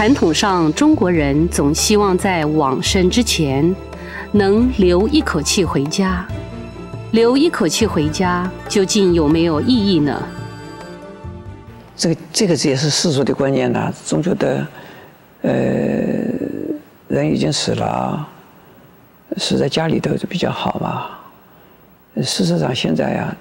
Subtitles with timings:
[0.00, 3.76] 传统上，中国人总希望在往生之前
[4.32, 6.26] 能留一口气回家。
[7.10, 10.26] 留一口气回家，究竟有没有意义呢？
[11.94, 14.66] 这个这个也是世俗的观念呐，总觉得，
[15.42, 15.52] 呃，
[17.08, 18.26] 人已经死了，
[19.36, 21.10] 死在家里头就比较好嘛。
[22.22, 23.36] 事实上，现在呀，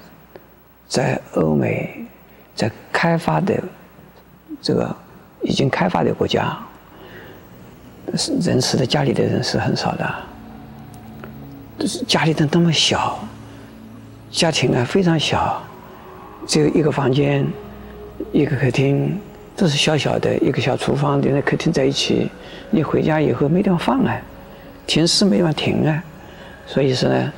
[0.89, 2.05] 在欧美，
[2.53, 3.55] 在开发的
[4.61, 4.93] 这个
[5.41, 6.57] 已经开发的国家，
[8.41, 10.15] 人死在家里的人是很少的，
[11.77, 13.19] 就是家里头那么小。
[14.31, 15.59] 家庭啊非常小，
[16.45, 17.43] 只有一个房间，
[18.31, 19.19] 一个客厅，
[19.55, 22.29] 都是小小的一个小厨房，连着客厅在一起。
[22.69, 24.15] 你回家以后没地方放啊，
[24.85, 26.03] 停尸没地方停啊，
[26.67, 27.33] 所以说呢，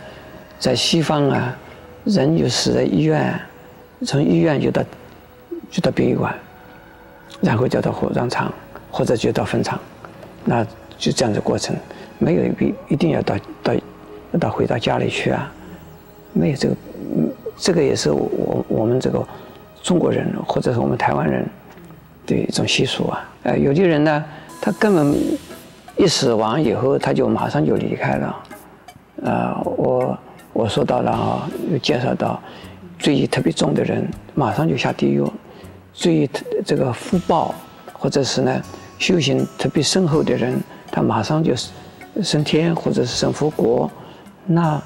[0.60, 1.56] 在西方啊，
[2.04, 3.40] 人就死在医院，
[4.06, 4.84] 从医院就到
[5.70, 6.36] 就到殡仪馆，
[7.42, 8.54] 然后就到火葬场
[8.90, 9.80] 或者就到坟场，
[10.46, 10.64] 那
[10.98, 11.76] 就这样的过程，
[12.20, 13.74] 没有必一定要到到
[14.40, 15.52] 到回到家里去啊。
[16.34, 16.76] 没有这个，
[17.58, 19.22] 这个也是我我们这个
[19.84, 21.46] 中国人或者是我们台湾人
[22.26, 23.30] 的一种习俗啊。
[23.44, 24.24] 呃，有的人呢，
[24.62, 25.14] 他根本
[25.98, 28.28] 一死亡以后，他就马上就离开了。
[29.26, 30.18] 啊、呃，我
[30.54, 32.40] 我说到了啊，又介绍到
[32.98, 35.24] 罪业特别重的人，马上就下地狱；
[36.02, 36.30] 最
[36.66, 37.54] 这个福报
[37.94, 38.62] 或者是呢
[38.98, 40.60] 修行特别深厚的人，
[40.92, 41.54] 他马上就
[42.22, 43.90] 升天或者是升佛国。
[44.46, 44.82] 那。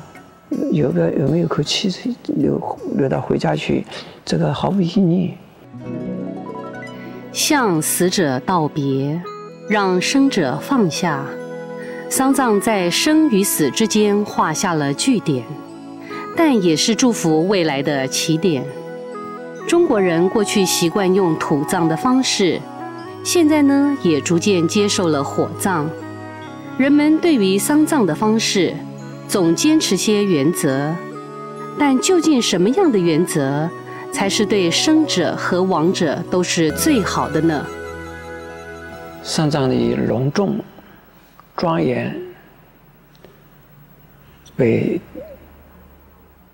[0.72, 3.84] 有个有没有口气留留到回家去？
[4.24, 5.34] 这个毫无意义。
[7.34, 9.20] 向死者道别，
[9.68, 11.26] 让生者放下，
[12.10, 15.44] 丧葬在生与死之间画下了句点，
[16.38, 18.64] 但也是祝福未来的起点。
[19.68, 22.62] 中国人过去习惯用土葬的方式，
[23.24, 25.90] 现在呢也逐渐接受了火葬。
[26.78, 28.76] 人们对于丧葬的方式，
[29.28, 30.94] 总坚持些原则，
[31.80, 33.68] 但究竟什么样的原则
[34.12, 37.66] 才是对生者和亡者都是最好的呢？
[39.24, 39.76] 丧葬的
[40.08, 40.64] 隆重、
[41.58, 42.16] 庄严
[44.58, 45.02] 为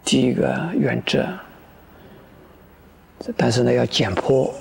[0.05, 1.27] 第一个原则，
[3.37, 4.53] 但是呢，要简朴，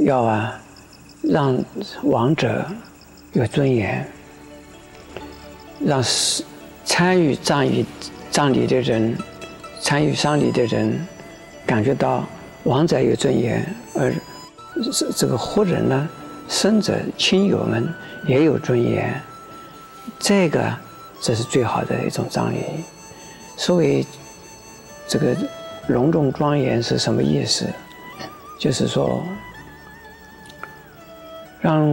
[0.00, 0.60] 要啊，
[1.22, 1.58] 让
[2.04, 2.64] 亡者
[3.32, 4.06] 有尊严。
[5.80, 6.02] 让
[6.84, 7.86] 参与葬仪、
[8.32, 9.16] 葬礼的人，
[9.80, 11.06] 参与丧礼的人，
[11.64, 12.24] 感觉到
[12.64, 13.64] 亡者有尊严，
[13.94, 14.12] 而
[15.14, 16.08] 这个活人呢，
[16.48, 17.88] 生者亲友们
[18.26, 19.22] 也有尊严。
[20.18, 20.76] 这个
[21.20, 22.58] 这是最好的一种葬礼。
[23.56, 24.04] 所以
[25.06, 25.36] 这个
[25.88, 27.66] 隆重庄严是什么意思？
[28.58, 29.22] 就是说，
[31.60, 31.86] 让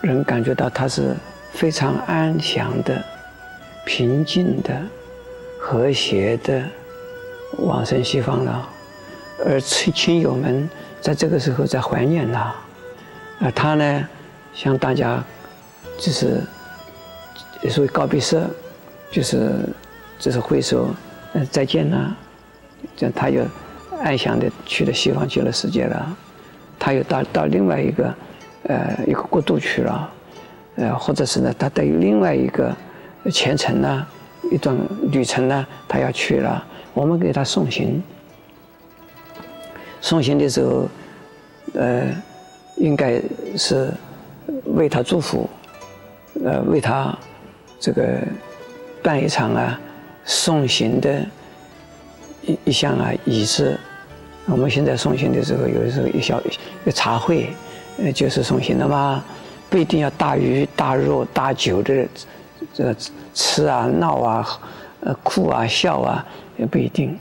[0.00, 1.14] 人感觉到他是
[1.52, 3.02] 非常安详的。
[3.86, 4.78] 平静的、
[5.58, 6.62] 和谐的
[7.56, 8.68] 往生西方了，
[9.46, 10.68] 而亲亲友们
[11.00, 12.54] 在这个时候在怀念他，
[13.40, 14.08] 而他呢，
[14.52, 15.24] 向大家
[15.96, 16.42] 就是
[17.70, 18.42] 所谓告别式，
[19.10, 19.50] 就是
[20.18, 20.90] 就是挥手，
[21.32, 22.14] 呃，再见了，
[23.00, 23.40] 样他就
[24.02, 26.16] 安详的去了西方极乐世界了，
[26.78, 28.14] 他又到到另外一个
[28.64, 30.10] 呃一个国度去了，
[30.76, 32.74] 呃，或者是呢，他到另外一个。
[33.32, 34.06] 前程呢，
[34.50, 34.74] 一段
[35.10, 36.64] 旅程呢，他要去了，
[36.94, 38.02] 我们给他送行。
[40.00, 40.88] 送行的时候，
[41.74, 42.04] 呃，
[42.76, 43.20] 应该
[43.56, 43.92] 是
[44.64, 45.50] 为他祝福，
[46.42, 47.14] 呃，为他
[47.78, 48.18] 这个
[49.02, 49.78] 办一场啊
[50.24, 51.26] 送行的
[52.48, 53.78] 一一项啊仪式。
[54.46, 56.42] 我们现在送行的时候，有的时候一小
[56.84, 57.50] 一茶会，
[57.98, 59.22] 呃，就是送行的嘛，
[59.70, 62.04] 不一定要大鱼大肉大酒的。
[62.74, 62.96] 这个
[63.34, 64.60] 吃啊、闹啊、
[65.00, 67.16] 呃、哭啊、笑啊，也不一定。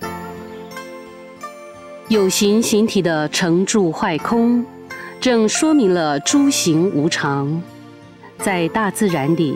[2.08, 4.66] 有形形体的成住坏空，
[5.20, 7.62] 正说明了诸行无常。
[8.40, 9.56] 在大自然里，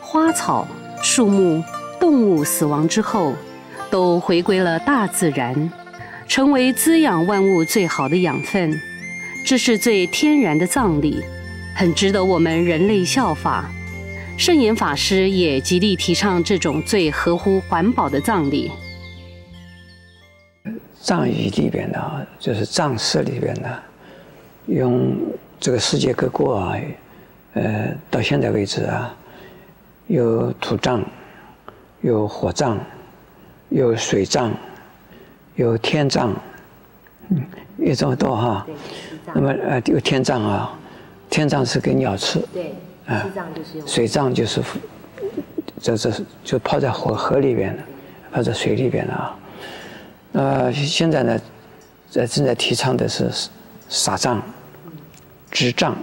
[0.00, 0.66] 花草、
[1.02, 1.62] 树木、
[1.98, 3.32] 动物死亡之后，
[3.90, 5.70] 都回归了大自然，
[6.26, 8.78] 成为滋养万物最好的养分。
[9.44, 11.22] 这是最天然的葬礼，
[11.74, 13.70] 很值得我们人类效法。
[14.36, 18.70] 圣严法师也极力提倡这种最合乎环保的葬礼。
[21.00, 23.68] 葬仪里边呢，就是葬式里边呢，
[24.66, 25.16] 用
[25.60, 26.76] 这个世界各国啊，
[27.54, 29.14] 呃，到现在为止啊，
[30.08, 31.02] 有土葬，
[32.00, 32.78] 有火葬，
[33.68, 34.52] 有水葬，
[35.54, 36.34] 有天葬，
[37.28, 37.44] 嗯，
[37.78, 38.66] 有这么多哈。
[39.34, 40.72] 那么呃，有天葬啊，
[41.28, 42.38] 天葬是给鸟吃。
[42.52, 42.74] 对，
[43.06, 43.26] 啊，
[43.86, 44.62] 水葬就是，
[45.80, 47.82] 这这是就泡在河河里边的，
[48.32, 49.38] 泡在水里边的啊。
[50.32, 51.40] 呃，现在呢，
[52.10, 53.30] 在正在提倡的是
[53.88, 54.42] 撒葬、
[55.50, 55.96] 植葬。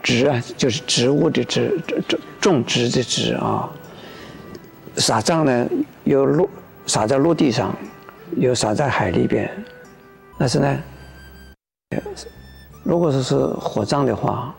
[0.00, 1.78] 植啊，就是植物的植，
[2.08, 3.68] 种种植的植啊。
[4.98, 5.68] 撒葬呢，
[6.04, 6.48] 有落
[6.86, 7.74] 撒在陆地上，
[8.36, 9.50] 有撒在海里边。
[10.38, 10.78] 但是呢，
[12.84, 14.54] 如果说是火葬的话，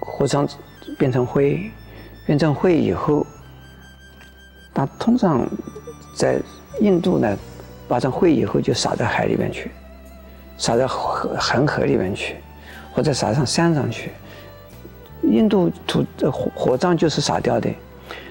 [0.00, 0.46] 火葬
[0.98, 1.70] 变成灰，
[2.26, 3.26] 变成灰以后，
[4.72, 5.46] 它通常
[6.14, 6.38] 在
[6.80, 7.36] 印度呢，
[7.88, 9.70] 把成灰以后就撒在海里面去，
[10.58, 12.36] 撒在河恒河里面去，
[12.92, 14.10] 或者撒上山上去。
[15.22, 17.68] 印度土火火葬就是撒掉的，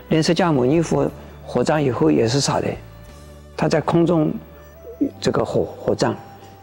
[0.10, 1.10] 连释迦牟尼佛
[1.46, 2.68] 火葬以后也是撒的，
[3.56, 4.32] 他在空中
[5.22, 6.16] 这个火火葬，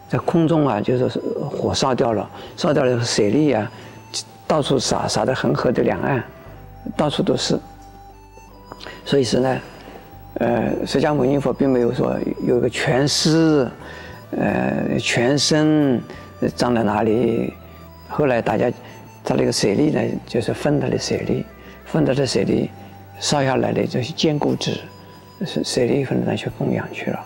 [0.08, 1.06] 在空中啊，就是
[1.50, 3.70] 火烧掉了，烧掉了水利啊，
[4.46, 6.22] 到处撒，撒在恒河的两岸，
[6.96, 7.58] 到处都是。
[9.04, 9.58] 所以说呢，
[10.34, 13.68] 呃，释迦牟尼佛并没有说有一个全尸，
[14.32, 16.00] 呃，全身
[16.54, 17.52] 葬在哪里，
[18.08, 18.70] 后来大家。
[19.24, 21.46] 它那个舍利呢，就是分他的舍利，
[21.84, 22.68] 分他的舍利
[23.22, 24.76] 烧下来的这些坚固纸，
[25.46, 27.24] 是舍利分拿去供养去了。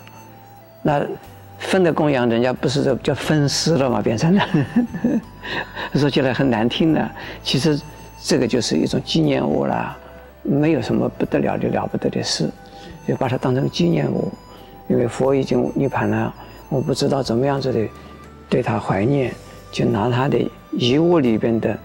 [0.83, 1.05] 那
[1.59, 4.03] 分的供养，人家不是说叫分尸了吗？
[4.03, 4.47] 变成了，
[5.97, 7.11] 说起来很难听的。
[7.43, 7.81] 其实
[8.23, 9.97] 这个就是一种纪念物啦，
[10.43, 12.51] 没有什么不得了的了不得的事，
[13.09, 14.31] 就把它当成纪念物。
[14.89, 16.33] 因为佛已经涅槃了，
[16.69, 17.89] 我不知道怎么样子的
[18.51, 19.33] 对他怀念，
[19.73, 20.39] 就拿他的
[20.73, 21.77] 遗物里边的。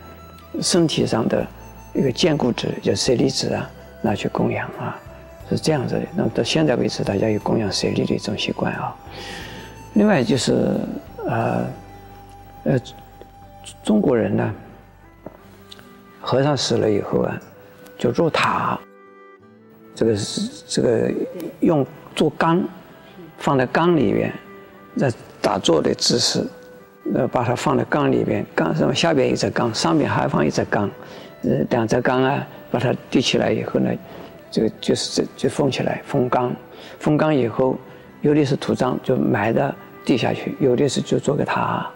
[0.60, 1.48] 身体上的
[1.94, 5.00] 一个坚固纸，叫舍利子啊，拿去供养啊，
[5.50, 6.02] 是这样子的。
[6.16, 8.96] 那么到现在为止，大家有供养舍利的一种习惯啊。
[9.94, 10.54] 另外就是
[11.26, 11.66] 呃
[12.64, 12.80] 呃，
[13.84, 14.54] 中国人呢，
[16.20, 17.40] 和尚死了以后啊，
[17.98, 18.80] 就入塔，
[19.94, 21.12] 这个是这个
[21.60, 22.64] 用做缸，
[23.38, 24.34] 放在缸里面，
[24.98, 25.12] 在
[25.42, 26.46] 打坐的姿势。
[27.16, 30.88] 呃，把它放在缸里边，缸上下边一只缸，上面还放一只缸，
[31.42, 33.92] 呃，两只缸啊，把它立起来以后呢，
[34.50, 36.56] 就就是这就封起来，封缸，
[37.00, 37.78] 封缸以后，
[38.22, 39.74] 有的是土葬，就埋到
[40.06, 41.88] 地下去；有的是就做个塔，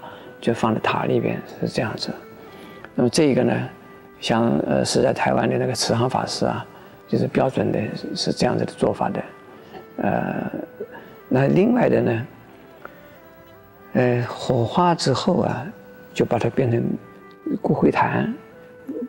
[0.41, 2.09] 就放在塔里边，是这样子。
[2.93, 3.69] 那么这一个呢，
[4.19, 6.65] 像呃是在台湾的那个慈航法师啊，
[7.07, 7.79] 就是标准的
[8.13, 9.23] 是这样子的做法的，
[9.97, 10.51] 呃，
[11.29, 12.27] 那另外的呢？
[13.93, 15.65] 呃，火化之后啊，
[16.13, 16.83] 就把它变成
[17.61, 18.33] 骨灰坛，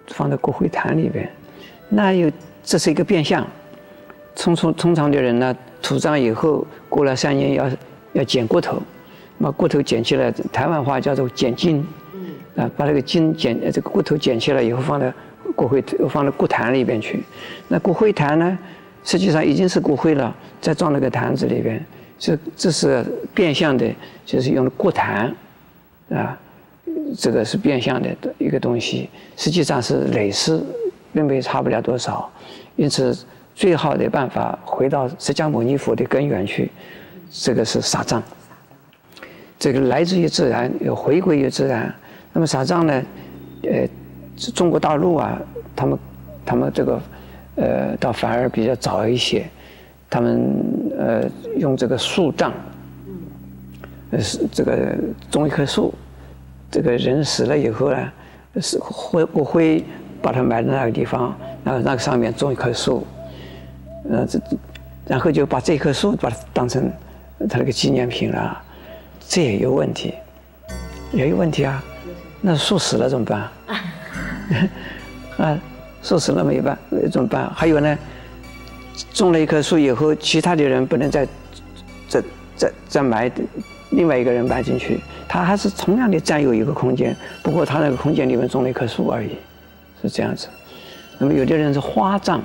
[0.06, 1.28] 放在骨灰坛里边。
[1.88, 2.30] 那有
[2.64, 3.46] 这是一个变相。
[4.34, 7.70] 通常通常的人呢，土葬以后过了三年要
[8.12, 8.82] 要捡骨头，
[9.40, 11.84] 把骨头捡起来，台湾话叫做捡筋。
[12.56, 15.12] 啊，把这个筋捡，这个骨头捡起来以后放在
[15.54, 17.22] 骨灰，放到骨坛里边去。
[17.68, 18.58] 那骨灰坛呢，
[19.04, 21.84] 实际上已经是骨灰了，再装那个坛子里边。
[22.18, 23.86] 这这是变相的，
[24.24, 25.30] 就是用的骨坛，
[26.08, 26.34] 啊，
[27.18, 30.64] 这个是变相的一个东西，实际上是类似，
[31.16, 32.30] 并没差不了多少。
[32.76, 33.16] 因此，
[33.54, 36.70] 最好的办法回到释迦牟尼佛的根源去，
[37.30, 38.22] 这个是撒葬。
[39.58, 41.92] 这个来自于自然，又回归于自然。
[42.34, 43.02] 那么撒葬呢，
[43.62, 43.88] 呃，
[44.54, 45.40] 中国大陆啊，
[45.74, 45.98] 他们
[46.44, 47.00] 他们这个
[47.54, 49.46] 呃，倒反而比较早一些。
[50.10, 50.54] 他们
[50.98, 51.24] 呃
[51.56, 52.52] 用这个树葬，
[54.10, 54.94] 呃是这个
[55.30, 55.94] 种一棵树，
[56.70, 58.12] 这个人死了以后呢，
[58.60, 59.82] 是会不会
[60.22, 63.06] 把它埋在那个地方，那个那个上面种一棵树，
[64.10, 64.40] 呃这
[65.06, 66.90] 然后就把这棵树把它当成
[67.48, 68.60] 他那个纪念品了，
[69.28, 70.14] 这也有问题，
[71.12, 71.82] 也有问题啊，
[72.40, 73.48] 那树死了怎么办？
[75.38, 75.58] 啊，
[76.02, 76.76] 树死了没办
[77.12, 77.48] 怎么办？
[77.54, 77.98] 还有呢？
[79.12, 81.28] 种了一棵树以后，其他的人不能再、
[82.08, 82.22] 再、
[82.56, 83.30] 再、再埋
[83.90, 89.32] 另外一个人埋进去，他还是同样的占有一个空间，不过他那个空间里面种了一棵树而已，
[90.06, 90.48] 是这样子。
[91.18, 92.40] 那么有的人是花葬，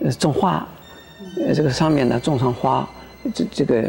[0.00, 0.66] 呃，种花，
[1.46, 2.88] 呃，这个上面呢种上花，
[3.34, 3.82] 这这个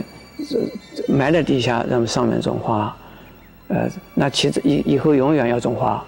[0.50, 2.96] 这埋在地下，让上面种花，
[3.68, 6.04] 呃，那其实以以后永远要种花，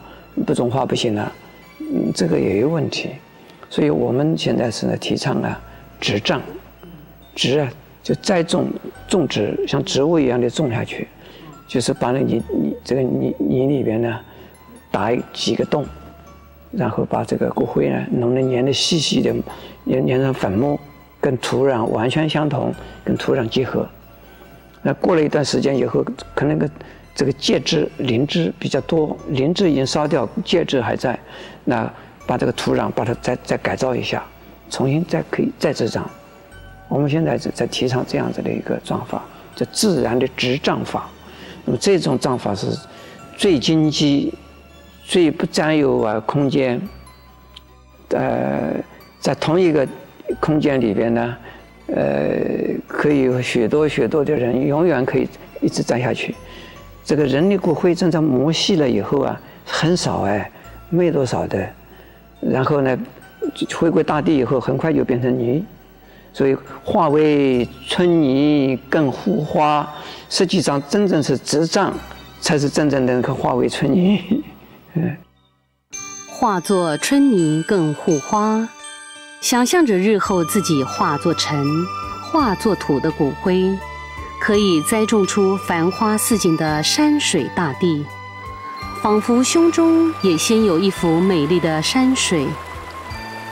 [0.46, 1.32] 不种花不行了，
[1.80, 3.10] 嗯，这个也有问题，
[3.70, 5.60] 所以我们现在是呢提倡啊。
[6.00, 6.40] 植葬，
[7.34, 7.68] 植啊，
[8.04, 8.68] 就栽种
[9.08, 11.08] 种植，像植物一样的种下去，
[11.68, 14.20] 就是把那泥泥这个泥泥里边呢，
[14.92, 15.84] 打几个洞，
[16.78, 19.34] 然后把这个骨灰呢弄得粘得细细的，
[19.88, 20.80] 粘粘上粉末，
[21.20, 22.72] 跟土壤完全相同，
[23.04, 23.88] 跟土壤结合。
[24.84, 26.06] 那过了一段时间以后，
[26.36, 26.70] 可能个
[27.16, 31.18] 这个介质磷脂比较多，磷脂已经烧掉，介质还在，
[31.66, 31.92] 那
[32.28, 34.24] 把这个土壤把它再再改造一下，
[34.70, 36.08] 重新再可以再滋长。
[36.88, 41.10] 我们现在在在提倡这样子的一个葬法，叫自然的植葬法。
[41.66, 42.68] 那么这种葬法是
[43.36, 44.34] 最经济、
[45.08, 46.82] 最不占有啊空间，
[48.10, 48.74] 呃，
[49.22, 49.88] 在同一个
[50.42, 51.38] 空间里边呢，
[51.96, 55.26] 呃，可以有许多许多的人永远可以
[55.62, 56.36] 一直站下去。
[57.06, 60.52] 这个人力骨灰正在磨细了以后啊，很少哎，
[60.90, 61.66] 没多少的。
[62.42, 63.00] 然后呢，
[63.78, 65.64] 回归大地以后，很快就变成泥。
[66.34, 69.90] 所以化为春泥更护花，
[70.30, 71.94] 实际上真正是植葬，
[72.42, 74.44] 才是真正能够化为春泥。
[76.28, 78.68] 化作春泥更护花，
[79.42, 81.66] 想象着日后自己化作尘、
[82.24, 83.78] 化作土的骨灰，
[84.40, 88.06] 可以栽种出繁花似锦的山水大地，
[89.02, 92.48] 仿佛胸中也先有一幅美丽的山水。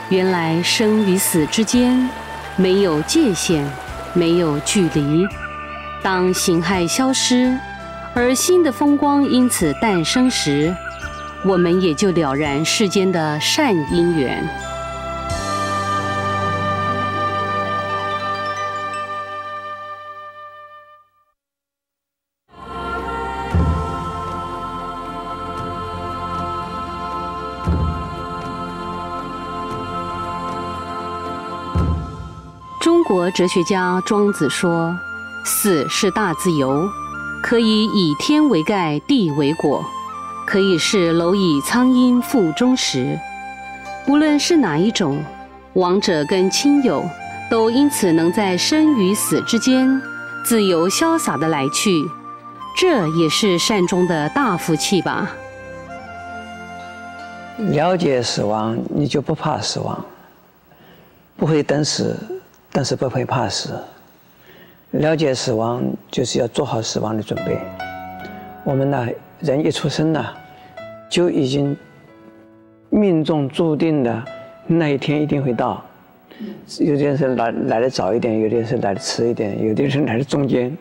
[0.08, 2.08] 原来生与死之间。
[2.58, 3.70] 没有界限，
[4.14, 5.26] 没有距离。
[6.02, 7.54] 当形骸消失，
[8.14, 10.74] 而新的风光因此诞生时，
[11.44, 14.42] 我们也就了然世间的善因缘。
[32.80, 34.96] 中国哲学家庄子说
[35.44, 36.88] ：“死是大自由，
[37.42, 39.84] 可以以天为盖，地为果，
[40.46, 43.18] 可以是蝼蚁苍蝇腹中食。
[44.06, 45.22] 不论是哪一种，
[45.74, 47.04] 亡者跟亲友
[47.50, 50.00] 都因此能在生与死之间
[50.44, 51.90] 自由潇洒地来去，
[52.76, 55.30] 这也是善终的大福气吧。
[57.58, 60.02] 了解死亡，你就不怕死亡，
[61.36, 62.16] 不会等死。”
[62.72, 63.70] 但是不会怕死，
[64.90, 67.58] 了解死亡就是要做好死亡的准备。
[68.64, 69.08] 我们呢，
[69.40, 70.24] 人一出生呢，
[71.08, 71.76] 就已经
[72.90, 74.22] 命中注定的
[74.66, 75.84] 那一天一定会到。
[76.80, 80.76] 有的是来来的早一点，有的是来的迟一点，有的是来的中间，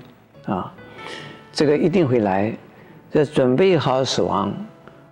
[0.46, 0.74] 啊，
[1.52, 2.54] 这个一定会来。
[3.12, 4.54] 这准备好死亡，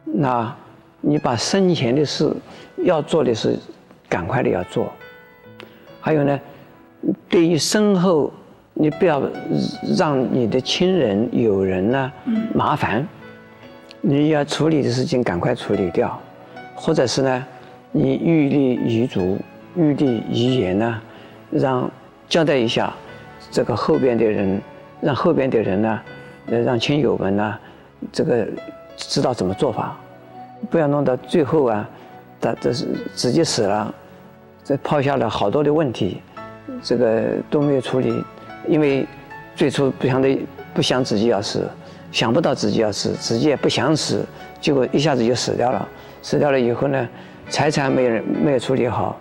[0.03, 0.53] 那
[0.99, 2.29] 你把生前的事
[2.83, 3.57] 要做的事，
[4.09, 4.91] 赶快的要做。
[5.99, 6.39] 还有呢。
[7.27, 8.31] 对于身后，
[8.73, 9.21] 你不要
[9.97, 12.09] 让你的亲人、友人呢
[12.55, 13.05] 麻烦，
[14.05, 16.19] 你要处理的事情赶快处理掉，
[16.75, 17.45] 或者是呢，
[17.89, 19.39] 你预立遗嘱、
[19.77, 21.01] 预立遗言呢，
[21.49, 21.89] 让
[22.27, 22.93] 交代一下
[23.49, 24.61] 这个后边的人，
[24.99, 26.01] 让后边的人呢，
[26.45, 27.57] 让亲友们呢，
[28.11, 28.45] 这个
[28.97, 29.97] 知道怎么做法，
[30.69, 31.89] 不要弄到最后啊，
[32.41, 33.95] 他这是直接死了，
[34.65, 36.21] 这抛下了好多的问题。
[36.81, 38.21] 这个都没有处理，
[38.67, 39.07] 因为
[39.55, 40.37] 最初不想的
[40.73, 41.65] 不想自己要死，
[42.13, 44.23] 想不到自己要死，自己也不想死，
[44.61, 45.85] 结果一下子就死掉了。
[46.21, 47.09] 死掉了以后呢，
[47.49, 49.19] 财产没人没有处理好，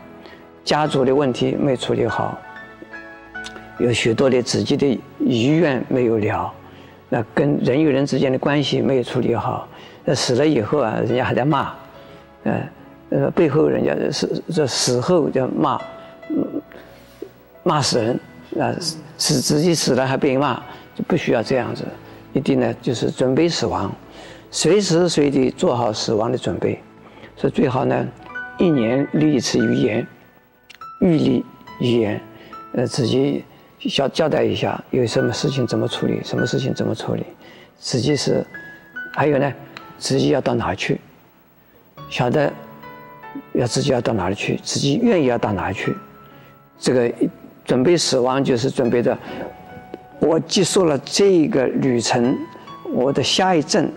[0.62, 2.38] 家族的问题没处理好，
[3.78, 6.52] 有许多的自己的遗愿没有了，
[7.08, 9.66] 那跟人与人之间的关系没有处理好，
[10.04, 11.72] 那死了以后啊，人家还在骂，
[12.44, 12.68] 呃，
[13.10, 15.80] 呃，背后人家是这死后就骂，
[17.62, 18.20] 骂死人
[18.60, 18.70] 啊！
[19.18, 20.54] 死自己死了还被骂，
[20.94, 21.84] 就不需要这样子。
[22.32, 23.92] 一定呢，就是准备死亡，
[24.50, 26.80] 随时随地做好死亡的准备。
[27.36, 28.06] 所以最好呢，
[28.58, 30.06] 一年立一次遗言，
[31.00, 31.44] 预立
[31.80, 32.20] 遗言，
[32.74, 33.44] 呃，自己
[33.90, 37.24] 交交代一下，有什么事情怎么处理，什么事情怎么处理。
[37.78, 38.44] 自己是，
[39.12, 39.52] 还有呢，
[39.98, 41.00] 自己要到哪去，
[42.08, 42.52] 晓得
[43.52, 45.94] 要自己要到哪里去，自己愿意要到哪去，
[46.78, 47.12] 这个。
[47.64, 49.16] 准备死亡就是准备的，
[50.22, 52.38] 我结束了这个旅程，
[52.94, 53.90] 我的下一站，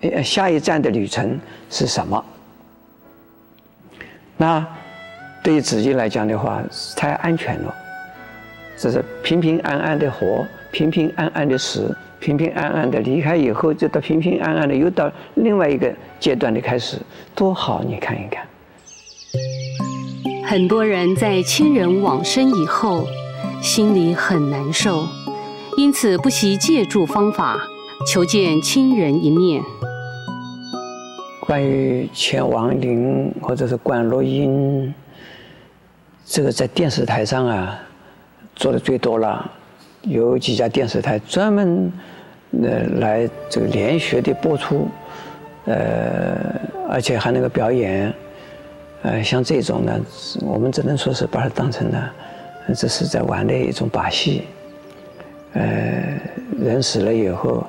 [0.00, 2.24] 呃，下一站的旅程是什么？
[4.36, 4.64] 那
[5.42, 6.62] 对于自己来讲的话，
[6.96, 7.74] 太安全了，
[8.76, 16.96] 这是平平安安的活，平平安安的死，平平安安的离开以后，就到平平安安的又到另外一个阶段的开始，
[17.34, 17.82] 多好！
[17.82, 18.46] 你看一看。
[20.44, 23.04] 很多人在亲人往生以后，
[23.60, 25.06] 心里很难受，
[25.76, 27.66] 因此不惜借助方法
[28.06, 29.62] 求见亲人一面。
[31.40, 34.92] 关于牵亡灵或者是观落音，
[36.26, 37.78] 这个在电视台上啊
[38.54, 39.50] 做的最多了，
[40.02, 41.90] 有几家电视台专门
[42.62, 44.88] 呃，来这个连续的播出，
[45.64, 46.36] 呃，
[46.88, 48.12] 而且还能够表演，
[49.02, 49.98] 呃，像这种呢，
[50.42, 52.12] 我们只能说是把它当成了，
[52.76, 54.42] 这是在玩的一种把戏。
[55.54, 56.20] 呃，
[56.58, 57.66] 人死了以后，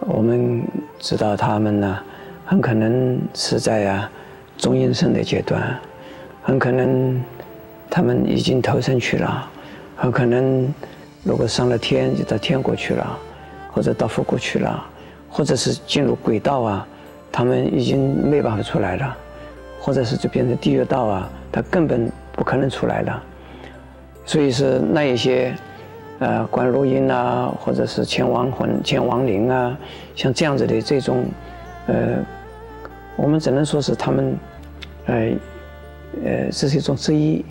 [0.00, 0.62] 我们
[0.98, 1.98] 知道他们呢，
[2.46, 4.10] 很可能是在啊
[4.56, 5.78] 中阴身的阶段，
[6.42, 7.22] 很可能
[7.88, 9.48] 他们已经投生去了，
[9.96, 10.72] 很可能
[11.22, 13.18] 如果上了天就到天国去了。
[13.72, 14.84] 或者到佛国去了，
[15.28, 16.86] 或者是进入鬼道啊，
[17.30, 19.16] 他们已经没办法出来了，
[19.80, 23.22] 或者是就变成地狱道啊，他根本不可能出来了。
[24.26, 25.54] 所以是那一些，
[26.20, 29.76] 呃，观落阴啊，或者是牵亡魂、牵亡灵啊，
[30.14, 31.24] 像这样子的这种，
[31.88, 32.24] 呃，
[33.16, 34.36] 我们只能说是他们，
[35.06, 35.14] 呃，
[36.24, 37.44] 呃，这是一种之一，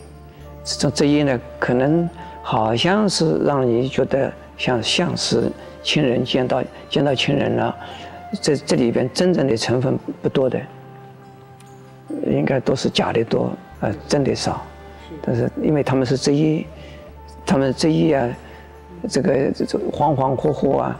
[0.63, 2.09] 这种职业呢，可能
[2.41, 5.51] 好像是让你觉得像像是。
[5.81, 7.73] 亲人见到见到亲人了，
[8.41, 10.59] 这这里边真正的成分不多的，
[12.27, 13.49] 应该都是假的多，
[13.79, 14.61] 呃，真的少。
[15.21, 16.65] 但是因为他们是职业，
[17.45, 18.29] 他们职业啊，
[19.07, 20.99] 这个这这恍恍惚惚啊，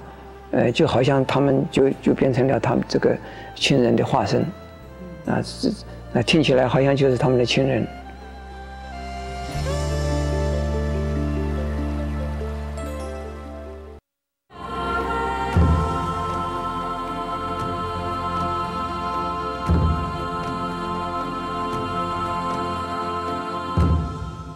[0.52, 3.18] 呃，就好像他们就就变成了他们这个
[3.56, 4.42] 亲人的化身，
[5.26, 5.70] 啊，这
[6.14, 7.86] 那听起来好像就是他们的亲人。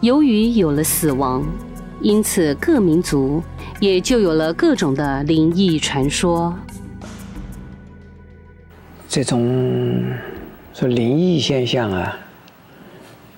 [0.00, 1.42] 由于有了死亡，
[2.04, 3.42] 因此各民族
[3.80, 6.54] 也就有了各种的灵异传说。
[9.08, 10.04] 这种
[10.74, 12.14] 说灵异现象啊，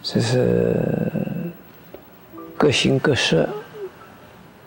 [0.03, 0.75] 这是
[2.57, 3.49] 各形各色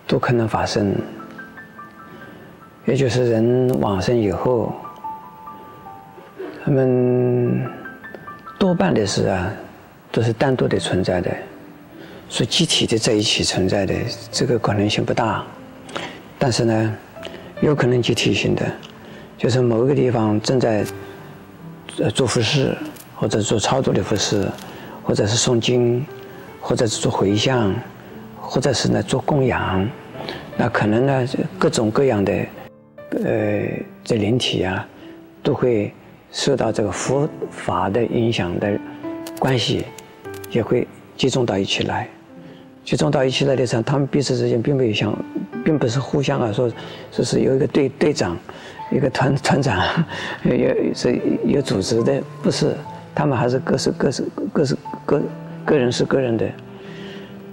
[0.07, 0.95] 都可能发生。
[2.85, 4.73] 也就是人往生以后，
[6.63, 7.69] 他们
[8.57, 9.51] 多半的是啊，
[10.09, 11.29] 都是单独的存在的。
[12.29, 13.95] 说集体的在一起存在的
[14.31, 15.43] 这个可能性不大，
[16.37, 16.97] 但是呢，
[17.59, 18.71] 有可能集体性的，
[19.35, 20.85] 就是某一个地方正在
[22.13, 22.77] 做佛事，
[23.15, 24.47] 或者做超度的佛事，
[25.03, 26.05] 或者是诵经，
[26.61, 27.73] 或者是做回向，
[28.39, 29.89] 或者是呢做供养，
[30.55, 32.33] 那可能呢各种各样的
[33.23, 33.63] 呃
[34.03, 34.87] 这灵体啊，
[35.41, 35.91] 都会
[36.31, 38.79] 受到这个佛法的影响的
[39.39, 39.83] 关系，
[40.51, 40.87] 也会
[41.17, 42.07] 集中到一起来。
[42.89, 45.15] 集中到一起来的时候，他们彼此之间并没有相，
[45.63, 46.67] 并不是互相啊说，
[47.11, 48.35] 说是有一个队队长，
[48.91, 49.79] 一个团团长，
[50.41, 52.73] 有是有组织的，不是，
[53.13, 54.75] 他们还是各是各是各是
[55.05, 55.21] 各
[55.65, 56.49] 个人是个人的，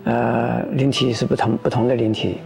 [0.05, 2.39] 呃，灵体是不同不同的灵体，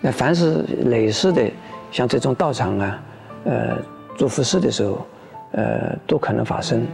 [0.00, 1.48] 那凡是类似的，
[1.92, 3.02] 像这种道场啊，
[3.44, 3.76] 呃，
[4.16, 5.06] 做佛事的时候，
[5.52, 6.84] 呃，都可能发生，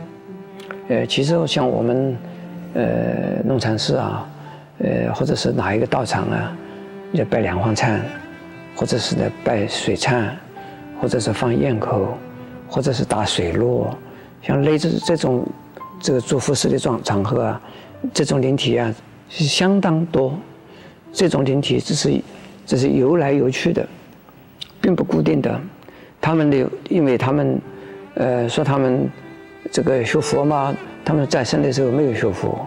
[0.91, 2.17] 呃，其实像我们，
[2.75, 2.85] 呃，
[3.47, 4.29] 弄禅师啊。
[4.79, 6.57] 呃，或者是哪一个道场啊，
[7.13, 7.99] 要拜两黄忏，
[8.77, 10.29] 或者是呢拜水忏，
[11.01, 12.17] 或者是放焰口，
[12.69, 13.97] 或者是打水落，
[14.43, 15.47] 像类似这种
[16.01, 17.61] 这个做佛事的状场合啊，
[18.15, 18.95] 这种灵体啊
[19.29, 20.39] 是相当多。
[21.13, 22.21] 这种灵体只是
[22.67, 23.85] 只是游来游去的，
[24.81, 25.61] 并不固定的。
[26.21, 27.61] 他们的，因为他们
[28.15, 29.09] 呃说他们
[29.73, 32.65] 这个学佛嘛，他们在生的时候没有学佛。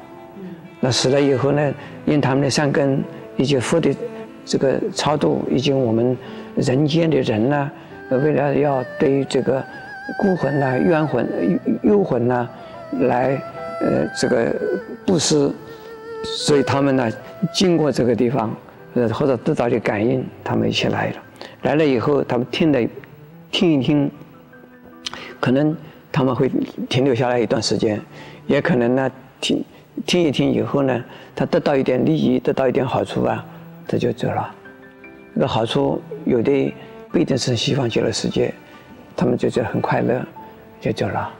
[0.83, 1.73] 那死了以后呢，
[2.05, 3.03] 因他们的善根
[3.37, 3.95] 以及佛的
[4.43, 6.17] 这个超度，以及我们
[6.55, 7.71] 人间的人呢，
[8.09, 9.63] 为了要对这个
[10.17, 11.25] 孤魂呐、冤魂、
[11.83, 12.49] 幽魂呐，
[13.01, 13.39] 来
[13.79, 14.53] 呃这个
[15.05, 15.53] 布施，
[16.23, 17.07] 所以他们呢
[17.53, 18.51] 经过这个地方，
[18.95, 21.15] 呃或者得到的感应，他们一起来了。
[21.61, 22.87] 来了以后，他们听的
[23.51, 24.09] 听一听，
[25.39, 25.77] 可能
[26.11, 26.49] 他们会
[26.89, 28.01] 停留下来一段时间，
[28.47, 29.63] 也可能呢听。
[30.05, 31.03] 听一听以后呢，
[31.35, 33.45] 他得到一点利益，得到一点好处啊，
[33.87, 34.53] 他就走了。
[35.33, 36.73] 那好处有的
[37.11, 38.53] 不一定是西方极乐世界，
[39.15, 40.21] 他们就觉得很快乐，
[40.79, 41.31] 就走了。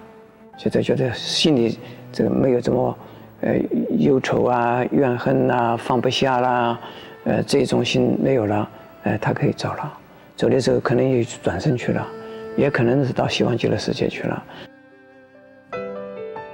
[0.58, 1.80] 觉得觉得心里
[2.12, 2.98] 这个没有这么
[3.42, 3.56] 呃
[3.98, 6.80] 忧愁啊、怨恨啊、放不下啦，
[7.24, 8.70] 呃这种心没有了，
[9.04, 9.98] 呃他可以走了。
[10.36, 12.08] 走的时候可能也转身去了，
[12.56, 14.44] 也可能是到西方极乐世界去了。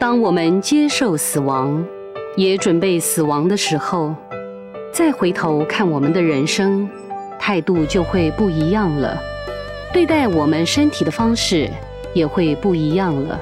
[0.08, 1.86] 当我们接受死亡，
[2.38, 4.16] 也准备死亡的时候，
[4.94, 6.90] 再回头看我们的人生，
[7.38, 9.22] 态度就会不一样了，
[9.92, 11.70] 对待我们身体的方式
[12.14, 13.38] 也会不一样了。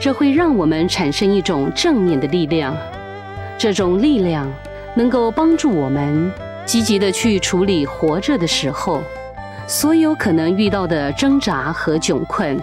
[0.00, 2.76] 这会让我们产生一种正面的力量，
[3.58, 4.48] 这种力量
[4.94, 6.30] 能够帮助我们
[6.64, 9.02] 积极地去处理活着的时候，
[9.66, 12.56] 所有可能遇到的挣扎和窘困，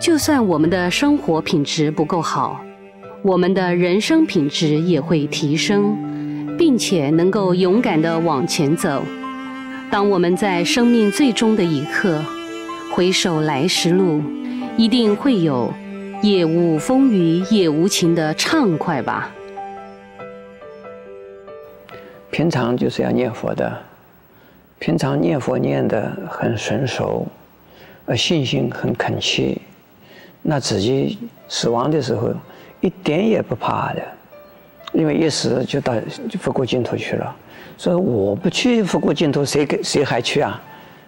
[0.00, 2.60] 就算我们的生活品质不够好，
[3.22, 9.02] 我们的人生品质也会提升，并且能够勇敢地往前走。
[9.90, 12.22] 当我们在生命最终的一刻，
[12.94, 14.22] 回首来时路，
[14.76, 15.72] 一定会有
[16.22, 19.30] 夜无风雨夜无晴的畅快吧。
[22.30, 23.76] 平常就是要念佛的，
[24.78, 27.26] 平常念佛念得很纯熟，
[28.06, 29.56] 而信心很恳切，
[30.42, 32.30] 那自己死亡的时候
[32.80, 34.02] 一点也不怕的，
[34.92, 35.94] 因为一死就到
[36.40, 37.36] 佛国净土去了。
[37.76, 40.60] 所以我不去佛国净土，谁给谁还去啊？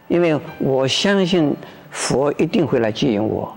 [0.08, 1.54] 因为我相信
[1.90, 3.52] 佛一定会来接引我。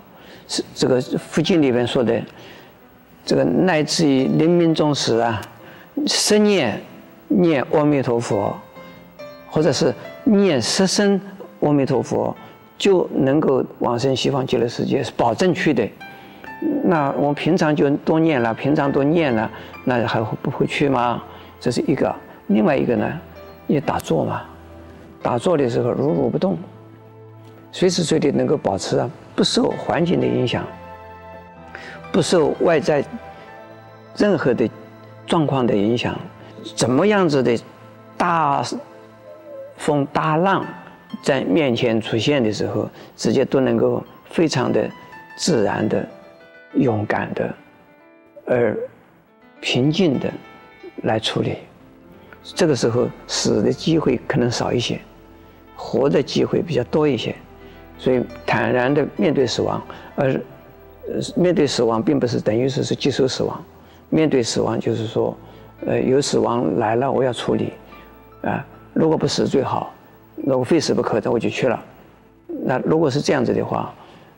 [0.48, 2.22] 是这个佛经里面说的，
[3.26, 5.42] 这个乃至于临命终时啊，
[6.08, 6.82] 十念
[7.28, 8.56] 念阿弥陀佛，
[9.50, 11.20] 或者是念十声
[11.62, 12.36] 阿弥陀佛，
[12.78, 15.88] 就能够往生西方极乐世界，是保证去的。
[16.84, 19.50] 那我们平常就多念了，平常多念了，
[19.84, 21.22] 那还会不会去吗？
[21.60, 22.14] 这是一个。
[22.48, 23.20] 另外一个呢，
[23.68, 24.42] 也打坐嘛，
[25.22, 26.58] 打坐的时候如如不动，
[27.72, 30.64] 随时随地能够保持啊，不受环境的影响，
[32.12, 33.04] 不受外在
[34.18, 34.70] 任何的
[35.26, 36.14] 状况的影响，
[36.76, 37.58] 怎么样子的
[38.18, 38.62] 大
[39.78, 40.66] 风大浪
[41.22, 44.90] 在面前出现的时候，直接都能够非常的
[45.38, 46.06] 自然的、
[46.76, 47.54] 勇敢的，
[48.46, 48.78] 而
[49.62, 50.32] 平静的
[51.04, 51.58] 来处理。
[52.44, 55.00] 这个时候死的机会可能少一些，
[55.78, 57.34] 活的机会比较多一些，
[57.98, 59.82] 所以坦然的面对死亡，
[60.16, 60.38] 而
[61.36, 63.64] 面对死亡并不是等于是是接受死亡，
[64.10, 65.38] 面对死亡就是说，
[65.86, 67.72] 呃，有死亡来了我要处理，
[68.42, 69.94] 啊，如果不死最好，
[70.36, 71.80] 那我非死不可的我就去了，
[72.66, 73.94] 那如果是这样子的话，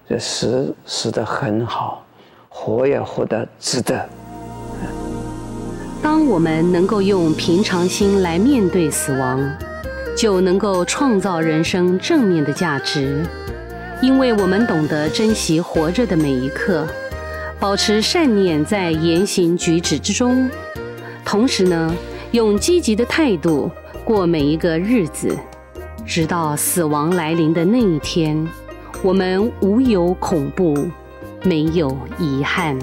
[0.08, 2.04] 这死死得很好，
[2.50, 4.08] 活也活得值得。
[6.02, 9.42] 当我们能够用平常心来面对死亡，
[10.16, 13.26] 就能够创造人生正面的价值，
[14.02, 16.88] 因为我们懂得珍惜活着的每一刻，
[17.60, 20.48] 保持善念在言行举止之中，
[21.26, 21.96] 同时呢，
[22.32, 23.72] 用积极的态度
[24.04, 25.36] 过每一个日子，
[26.06, 28.48] 直到死亡来临的那一天，
[29.04, 30.90] 我们无有恐怖，
[31.44, 32.78] 没有遗憾。